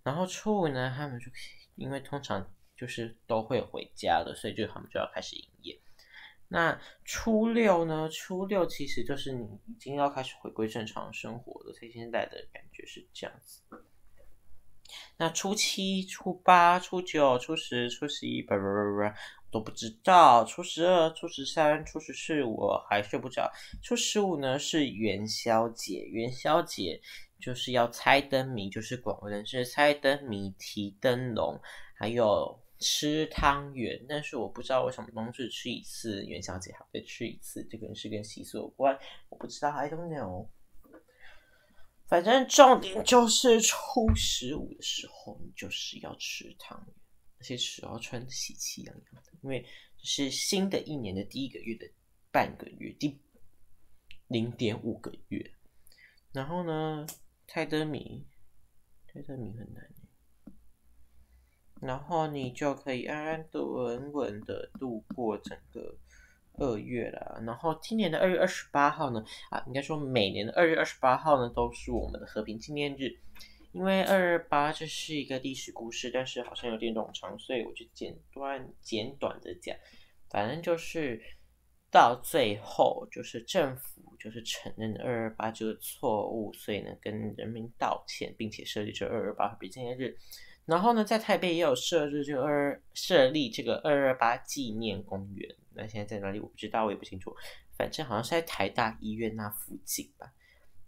[0.02, 1.32] 然后初五呢，他们就
[1.76, 5.80] 因为通常就是都会回家的，所以就他们就要开始营业。
[6.46, 8.06] 那初六呢？
[8.10, 13.62] 初六其实就是你已经要开始回归正常生活了，所以现在的感觉是这样子。
[15.16, 19.14] 那初七、初八、初九、初十、初十一，不不不不。
[19.52, 23.50] 都不知道，初十二、初十三、初十四，我还睡不着。
[23.82, 27.00] 初十五呢是元宵节，元宵节
[27.40, 31.60] 就是要猜灯谜，就是广为人知猜灯谜、提灯笼，
[31.96, 34.00] 还有吃汤圆。
[34.08, 38.96] 但是我不知道为什么冬至吃一次，元宵节还会吃一次，这个是跟习俗有关，
[39.30, 40.46] 我不知道，I don't know。
[42.10, 46.94] 反正重点就是初十五的时候，你就是要吃汤圆。
[47.38, 49.64] 而且是要穿喜气洋洋的，因为
[50.02, 51.90] 是新的一年的第一个月的
[52.30, 53.18] 半个月，第
[54.26, 55.50] 零点五个月。
[56.32, 57.06] 然后呢，
[57.46, 58.26] 泰德米，
[59.06, 59.90] 泰德米很难。
[61.80, 65.96] 然后你就可以安安稳稳的度过整个
[66.60, 67.42] 二月了。
[67.44, 73.18] 然后今年的二月二十八号呢，啊，应该说每年的二月二十八号呢，都是我们的和平纪念日。
[73.72, 79.76] 因为二二八这是一个历史故事，但是好像有点冗长，所以我就简短简短的讲。
[80.28, 81.20] 反正就是
[81.88, 90.18] 到最后，就是政府就是承认二二八这个错误，所以呢跟人民道歉，并且设立这二二八和平纪念日。
[90.70, 95.56] 然后呢，在台北也有设置这个二设立这个二二八纪念公园。
[95.74, 97.34] 那现在在哪里我不知道，我也不清楚。
[97.76, 100.32] 反正好像是在台大医院那附近吧。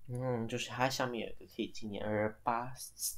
[0.06, 3.16] 嗯，就是它上面有一个可以纪念二二八，是，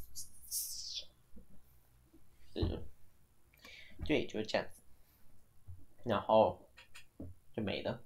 [4.06, 4.80] 对，就是这样子，
[6.04, 6.66] 然后
[7.52, 8.02] 就没了。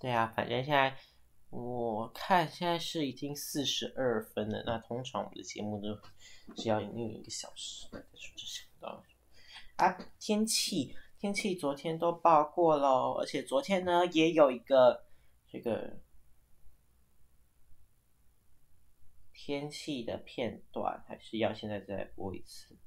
[0.00, 0.96] 对啊，反正现在
[1.50, 4.62] 我看现在是已经四十二分了。
[4.66, 5.88] 那通常我们的节目都
[6.56, 9.02] 是要营运一个小时，但是就想不到
[9.76, 10.96] 啊，天气。
[11.20, 15.04] 天气昨天都报过了，而且昨天呢也有一个
[15.50, 15.98] 这个
[19.32, 22.78] 天气的片段，还是要现在再播一次。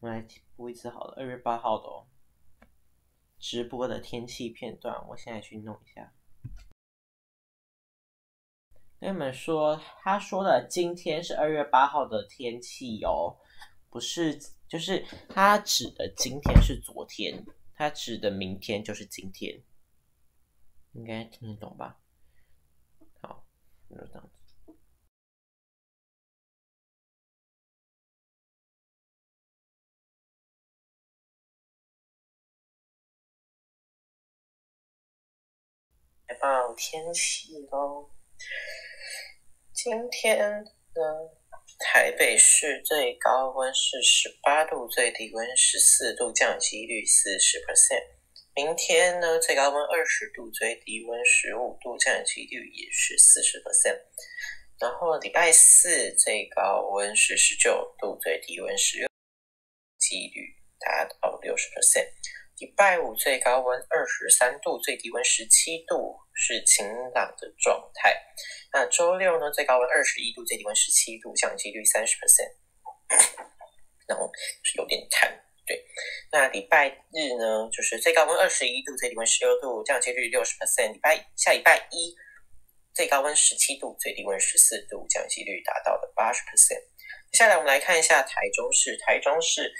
[0.00, 0.26] 我来
[0.56, 2.06] 播一次好了，二月八号的哦，
[3.44, 6.10] 直播的天气片段，我现在去弄一下。
[8.98, 13.36] 跟你们说，他说的今天是二月八号的天气哦，
[13.90, 14.40] 不是。
[14.66, 19.62] 就是他指的今天是昨天，他指的明天就是今天，
[20.92, 22.00] 应该听得懂吧？
[23.20, 23.46] 好，
[23.90, 24.43] 就这样子。
[36.26, 38.10] 来报天气喽，
[39.72, 40.64] 今天
[40.94, 41.44] 的。
[41.78, 48.02] 台北市最高温是十八度，最低温十四度，降几率四十 percent。
[48.54, 54.00] 明天呢，最高温二十度，最低温十五度，降几率也是四十 percent。
[54.78, 59.08] 然后礼拜四最高温是十九度，最低温十六，
[59.98, 62.08] 几率达到六十 percent。
[62.58, 68.14] 礼拜五最高温二十三度，最低温十七度，是晴朗的状态。
[68.72, 72.54] 那周六呢，最高温二十一度，最低温十七度，降雨几率三十 percent，
[74.06, 74.30] 然后
[74.62, 75.40] 是有点淡。
[75.66, 75.84] 对，
[76.30, 80.92] 那礼拜日呢，就是最高温二十一度，最低温十六度，降雨几率六十 percent。
[80.92, 82.14] 礼拜下礼拜一，
[82.94, 86.84] 最高温十七度，最低温十四度，降雨几率达到了八十 percent。
[87.32, 89.72] 接下来我们来看一下台中市，台中市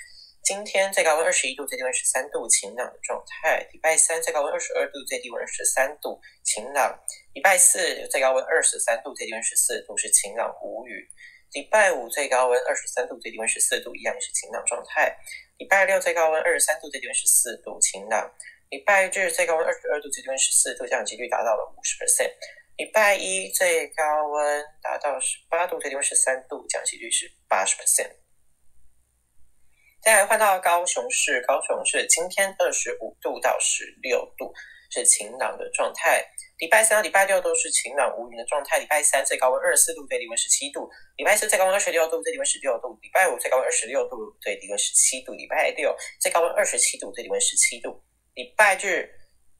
[0.44, 3.66] 今天最高温二十一度，最低温十三度，晴朗的状态。
[3.72, 7.00] 礼拜三最高温二十二度，最低温十三度，晴朗。
[7.32, 11.08] 礼拜四最高温二十三度，最低温十四度，是晴朗无雨。
[11.54, 15.16] 礼拜五最高温二十三度，最低温十四度，一样是晴朗状态。
[15.56, 18.30] 礼拜六最高温二十三度，最低温十四度，晴朗。
[18.68, 22.30] 礼拜日最高温二十二度，最低温十四度，降雨几率达到了五十 percent。
[22.76, 28.23] 礼拜一最高温达到十八度，最低温十三度，降雨几率是八十 percent。
[30.04, 34.52] 再来换到高雄市，高雄市今天二十五度到十六度，
[34.90, 36.22] 是晴朗的状态。
[36.58, 38.78] 礼拜三、礼拜六都是晴朗无云的状态。
[38.78, 40.86] 礼拜三最高温二十四度，最低温十七度；
[41.16, 49.08] 礼拜四最高温二十六度，最低温十六度；礼拜五最高温二十六度，最低温十七度；礼拜六最高温二十七度，最低温十七度；礼拜日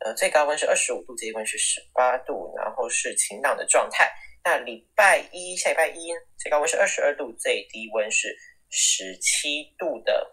[0.05, 4.12] 呃最高温是二十五度，最低温是十八度，然后是晴朗的状态。
[4.45, 8.36] 那礼拜一下礼拜一最高温是二十二度，最低温是
[8.68, 10.32] 十七度的。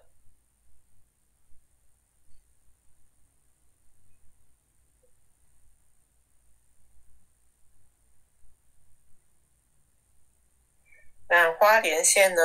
[11.31, 12.41] 那花莲县呢？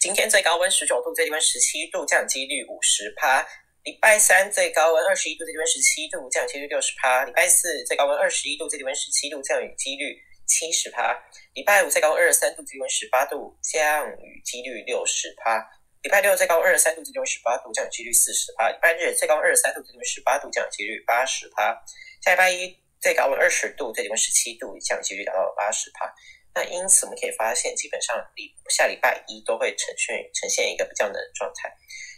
[0.00, 3.46] 今天最高温十九度，最低温十七度，降雨几率五十趴。
[3.82, 7.26] 礼拜三最高温二十一度，最低温十七度，降雨几率六十趴。
[7.26, 10.16] 礼拜四最高温二十一度，最低温十七度，降雨几率
[10.46, 11.14] 七十趴。
[11.52, 15.60] 礼拜五最高温二十三度，最低温十八度，降雨几率六十趴。
[16.00, 18.70] 礼拜六最高温二十三度，最低温十八度，降雨几率四十趴。
[18.70, 21.76] 礼拜日最高温二十三度，最低温十八度，降雨几率八十趴。
[22.24, 26.10] 下礼拜一最高温二十度，最低温十七度，降雨几率达到八十趴。
[26.54, 31.72] 那因此我们可以发现，基本上礼下礼拜一都会呈现呈现一个比较冷的状态，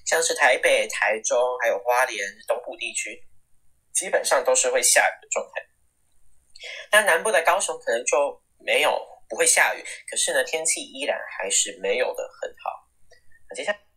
[0.06, 3.22] 像是台北、台中还有花莲东部地区，
[3.92, 5.62] 基本上都是会下雨的状态。
[6.92, 12.88] 那南部的高雄可能就没有不会下雨，可是呢天气依然还是没有的很好。
[13.48, 13.89] 那接下来。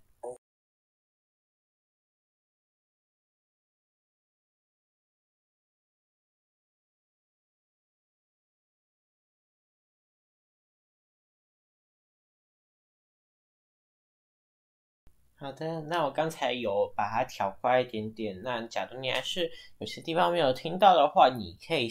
[15.44, 18.42] 好的，那我刚才有把它调快一点点。
[18.44, 21.90] 那假如你还是有些地方没有听到的话，你可以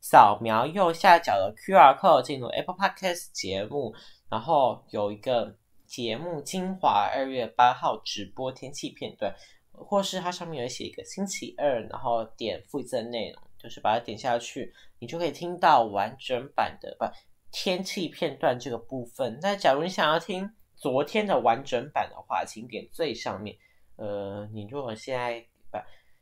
[0.00, 3.92] 扫描右下角的 QR code 进入 Apple Podcast 节目，
[4.30, 9.34] 然后有一个节目精华二月八号直播天气片段，
[9.72, 17.04] 或是它上面有写一个星期二，然后点附赠内容，就是把它点下去，你就可以听到完整版的不
[17.50, 19.40] 天气片段这个部分。
[19.42, 20.48] 那假如你想要听，
[20.82, 23.56] 昨天的完整版的话，请点最上面。
[23.94, 25.78] 呃，你如果现在不，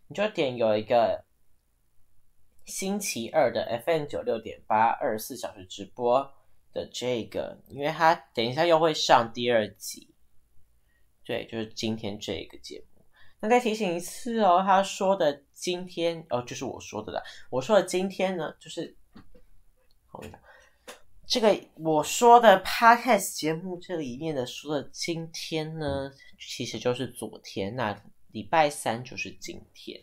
[0.06, 1.24] 你就点有一个
[2.66, 6.30] 星期二的 FM 九六点八二十四小时直播
[6.74, 10.14] 的这个，因为它等一下又会上第二集。
[11.24, 13.02] 对，就是今天这个节目。
[13.40, 17.22] 那再提醒一次哦，他说的今天哦，就是我说的了。
[17.48, 18.94] 我说的今天呢，就是
[20.04, 20.28] 好一
[21.30, 26.10] 这个我说的 podcast 节目这里面的说的今天呢，
[26.40, 27.96] 其实就是昨天，那
[28.32, 30.00] 礼拜三就是今天。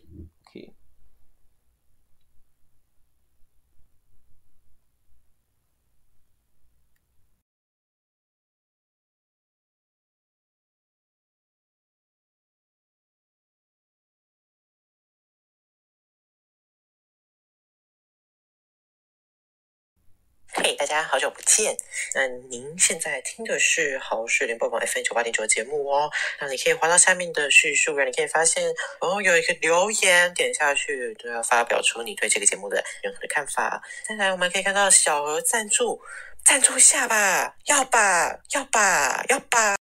[20.88, 21.76] 大家好久不见。
[22.14, 26.10] 那您现在听的是好事联播网 FM 九八点九的节目哦。
[26.40, 28.64] 那你可以滑到下面的叙述，你可以发现
[29.00, 33.82] 哦，有一个留言，点下去都要发表出你对这个节目的任何的看法。
[34.08, 36.00] 再来，我们可以看到小额赞助，
[36.42, 39.77] 赞助下吧，要吧，要吧，要吧。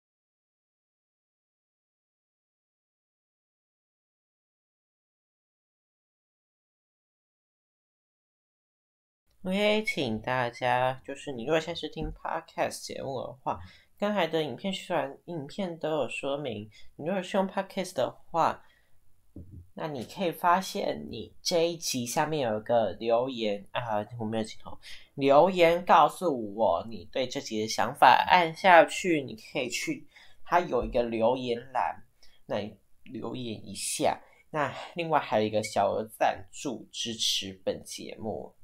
[9.46, 13.60] 我也请大家就是你如果现在是听 Podcast 节目的话，
[13.96, 18.64] 刚才的影片虽然影片都有说明，你如果是用 Podcast 的话，
[19.74, 24.76] 那你可以发现你这一集下面有一个留言啊，我没有镜头，
[25.14, 30.08] 留言告诉我你对这集的想法，按下去你可以去，
[30.44, 32.02] 它有一个留言栏，
[32.46, 34.20] 那你留言一下。
[34.50, 38.55] 那另外还有一个小额赞助支持本节目，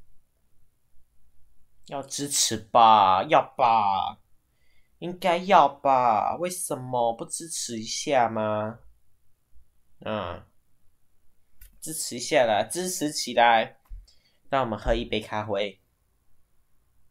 [1.87, 3.25] 要支持吧？
[3.25, 4.19] 要吧？
[4.99, 6.37] 应该要吧？
[6.37, 8.79] 为什么不支持一下吗？
[10.05, 10.45] 嗯，
[11.81, 13.79] 支持一下啦，支持起来！
[14.49, 15.81] 让我们喝一杯咖啡，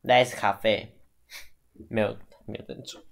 [0.02, 0.98] 来自咖啡，
[1.90, 3.04] 没有没有珍珠。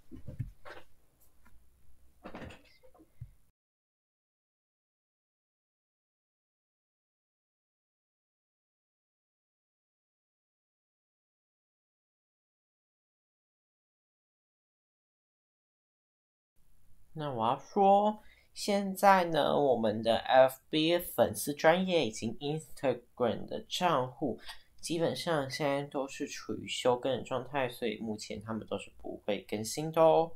[17.19, 18.17] 那我要说，
[18.53, 20.23] 现在呢，我们的
[20.71, 24.39] FB 粉丝专业以及 Instagram 的账户，
[24.79, 30.31] 基本上现在都是处于休更的状态，所以目前他们都是不会更新的哦。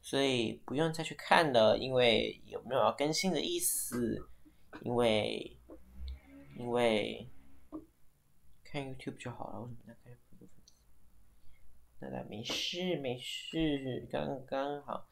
[0.00, 4.26] 所以不用再去看了，因为有没有要更新的意思？
[4.80, 5.54] 因为
[6.58, 7.28] 因为
[8.64, 10.48] 看 YouTube 就好了，为什么在看 YouTube？
[12.00, 15.06] 那那没事没事，刚刚好。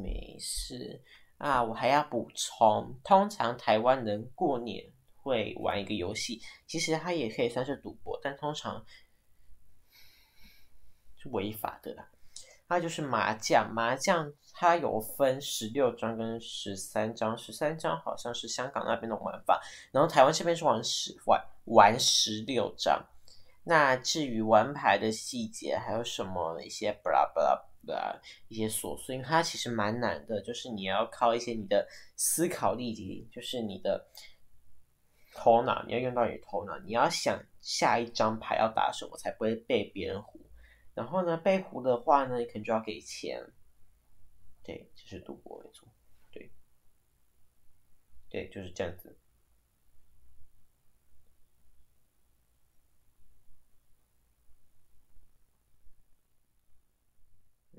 [0.00, 1.02] 没事
[1.38, 8.84] 啊，我还要补充，通常台湾人过年会玩一个游戏，其实它也可以算是赌博，但通常
[11.16, 12.08] 是违法的啦。
[12.68, 23.02] 它就是麻将，麻将它有分十六张跟十三张，十三张好像是香港那边的玩法，然后台湾这边是玩十玩玩十六张。
[23.64, 27.67] 那至于玩牌的细节，还有什么一些巴拉巴拉。
[27.88, 34.08] 的一些琐碎，因为它其实蛮难的，就是你要靠一些你的思考力及，就是你的
[35.34, 40.38] 头脑，你要用到你的头脑，你要想下一张牌要打什么才不会被别人胡。
[40.94, 43.44] 然后呢，被胡的话呢，你可能就要给钱。
[44.62, 45.88] 对，就是赌博没错。
[46.30, 46.52] 对，
[48.28, 49.17] 对，就是这样子。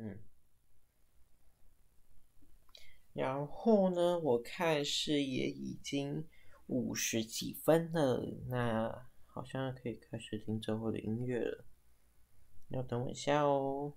[0.01, 0.17] 嗯，
[3.11, 4.17] 然后呢？
[4.17, 6.25] 我看是也已经
[6.67, 11.65] 五十几分了，那好像可以开始听最后的音乐了。
[12.69, 13.93] 要等我一下哦。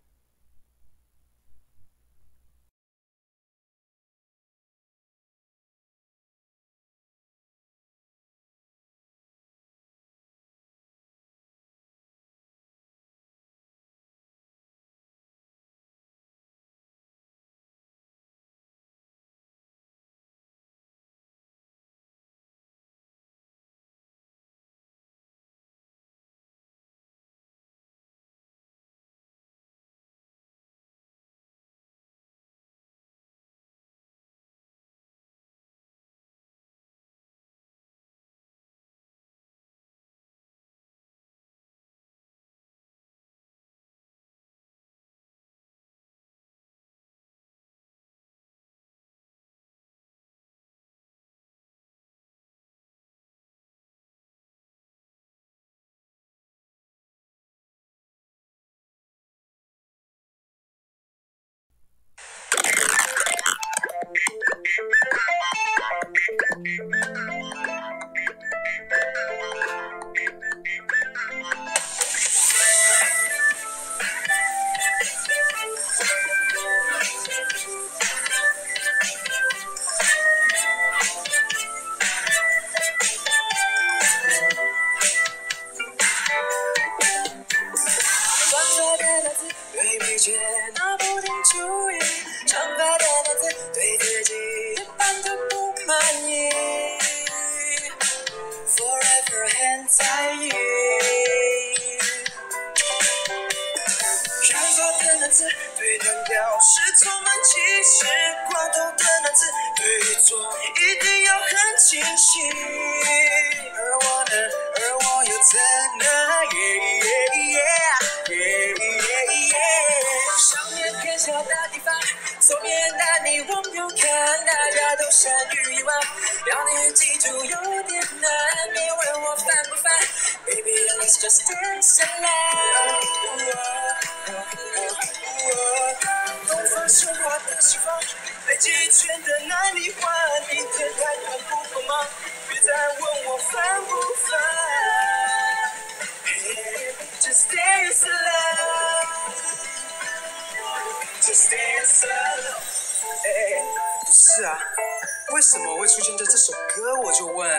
[157.00, 157.50] 我就问。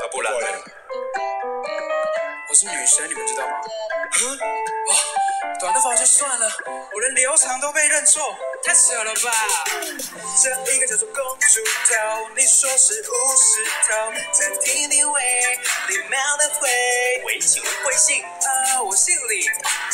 [0.00, 0.64] 他不来了？
[2.56, 3.52] 我是女生，你们知道吗？
[4.22, 4.96] 嗯，哦，
[5.60, 6.50] 短的发就算了，
[6.90, 8.34] 我连留长都被认错，
[8.64, 9.30] 太扯了吧！
[10.42, 16.66] 这一个叫做公主头，你说是五十头，再听听喂，礼貌的回，
[17.26, 18.24] 喂，请问贵姓？
[18.24, 19.40] 啊，我姓李，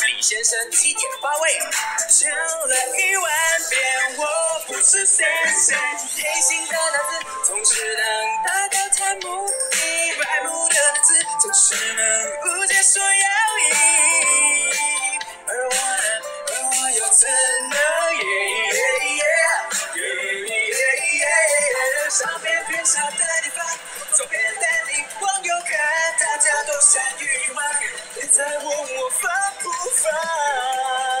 [0.07, 1.59] 李先生七点八位？
[2.07, 3.33] 讲了一万
[3.69, 4.25] 遍，我
[4.67, 5.27] 不是先
[5.59, 5.77] 生，
[6.15, 8.03] 黑心的男子总是能
[8.45, 13.09] 达到贪慕，一白目的字总是能误解所有
[13.59, 16.03] 意义，而我呢，
[16.47, 17.29] 而我又怎
[17.69, 17.77] 能？
[22.09, 23.65] 上边偏少的地方，
[24.15, 25.71] 左边的你往右看，
[26.19, 27.65] 大家都善于玩，
[28.13, 31.12] 别再问我烦不烦。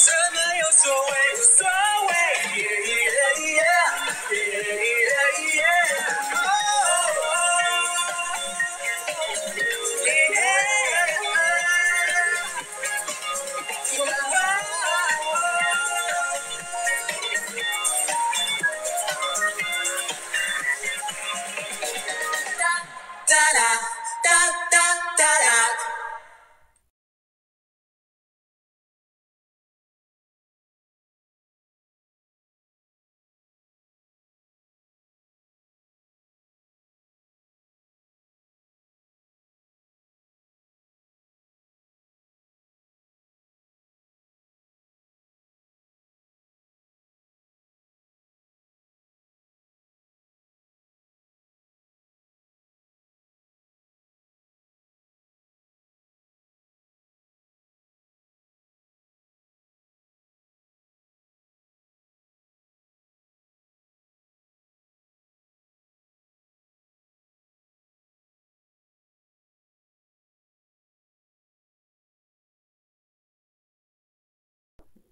[0.00, 1.66] 什么有所谓无所
[2.06, 3.09] 谓。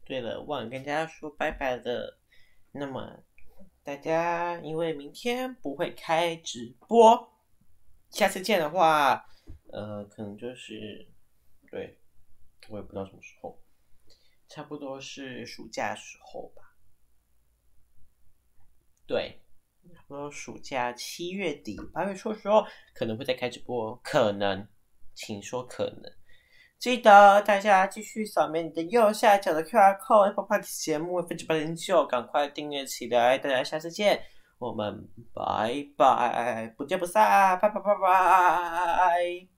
[0.09, 2.18] 对了，忘了跟大家说拜拜了。
[2.72, 3.22] 那么
[3.84, 7.30] 大家因为明天不会开直播，
[8.09, 9.26] 下次见的话，
[9.70, 11.06] 呃，可能就是
[11.70, 11.98] 对，
[12.70, 13.62] 我也不知道什么时候，
[14.48, 16.74] 差不多是暑假时候吧。
[19.06, 19.42] 对，
[19.94, 24.66] 差不多暑假七月底八月初的时候可能会再开直播，可能，
[25.14, 26.17] 请说可能。
[26.78, 33.36] 记得大家继续扫描你的右下角的 QR code Apple Park 节目分值八零九，赶快订阅起来！
[33.36, 34.20] 大家下次见，
[34.58, 39.57] 我们拜拜，不见不散，拜拜拜拜。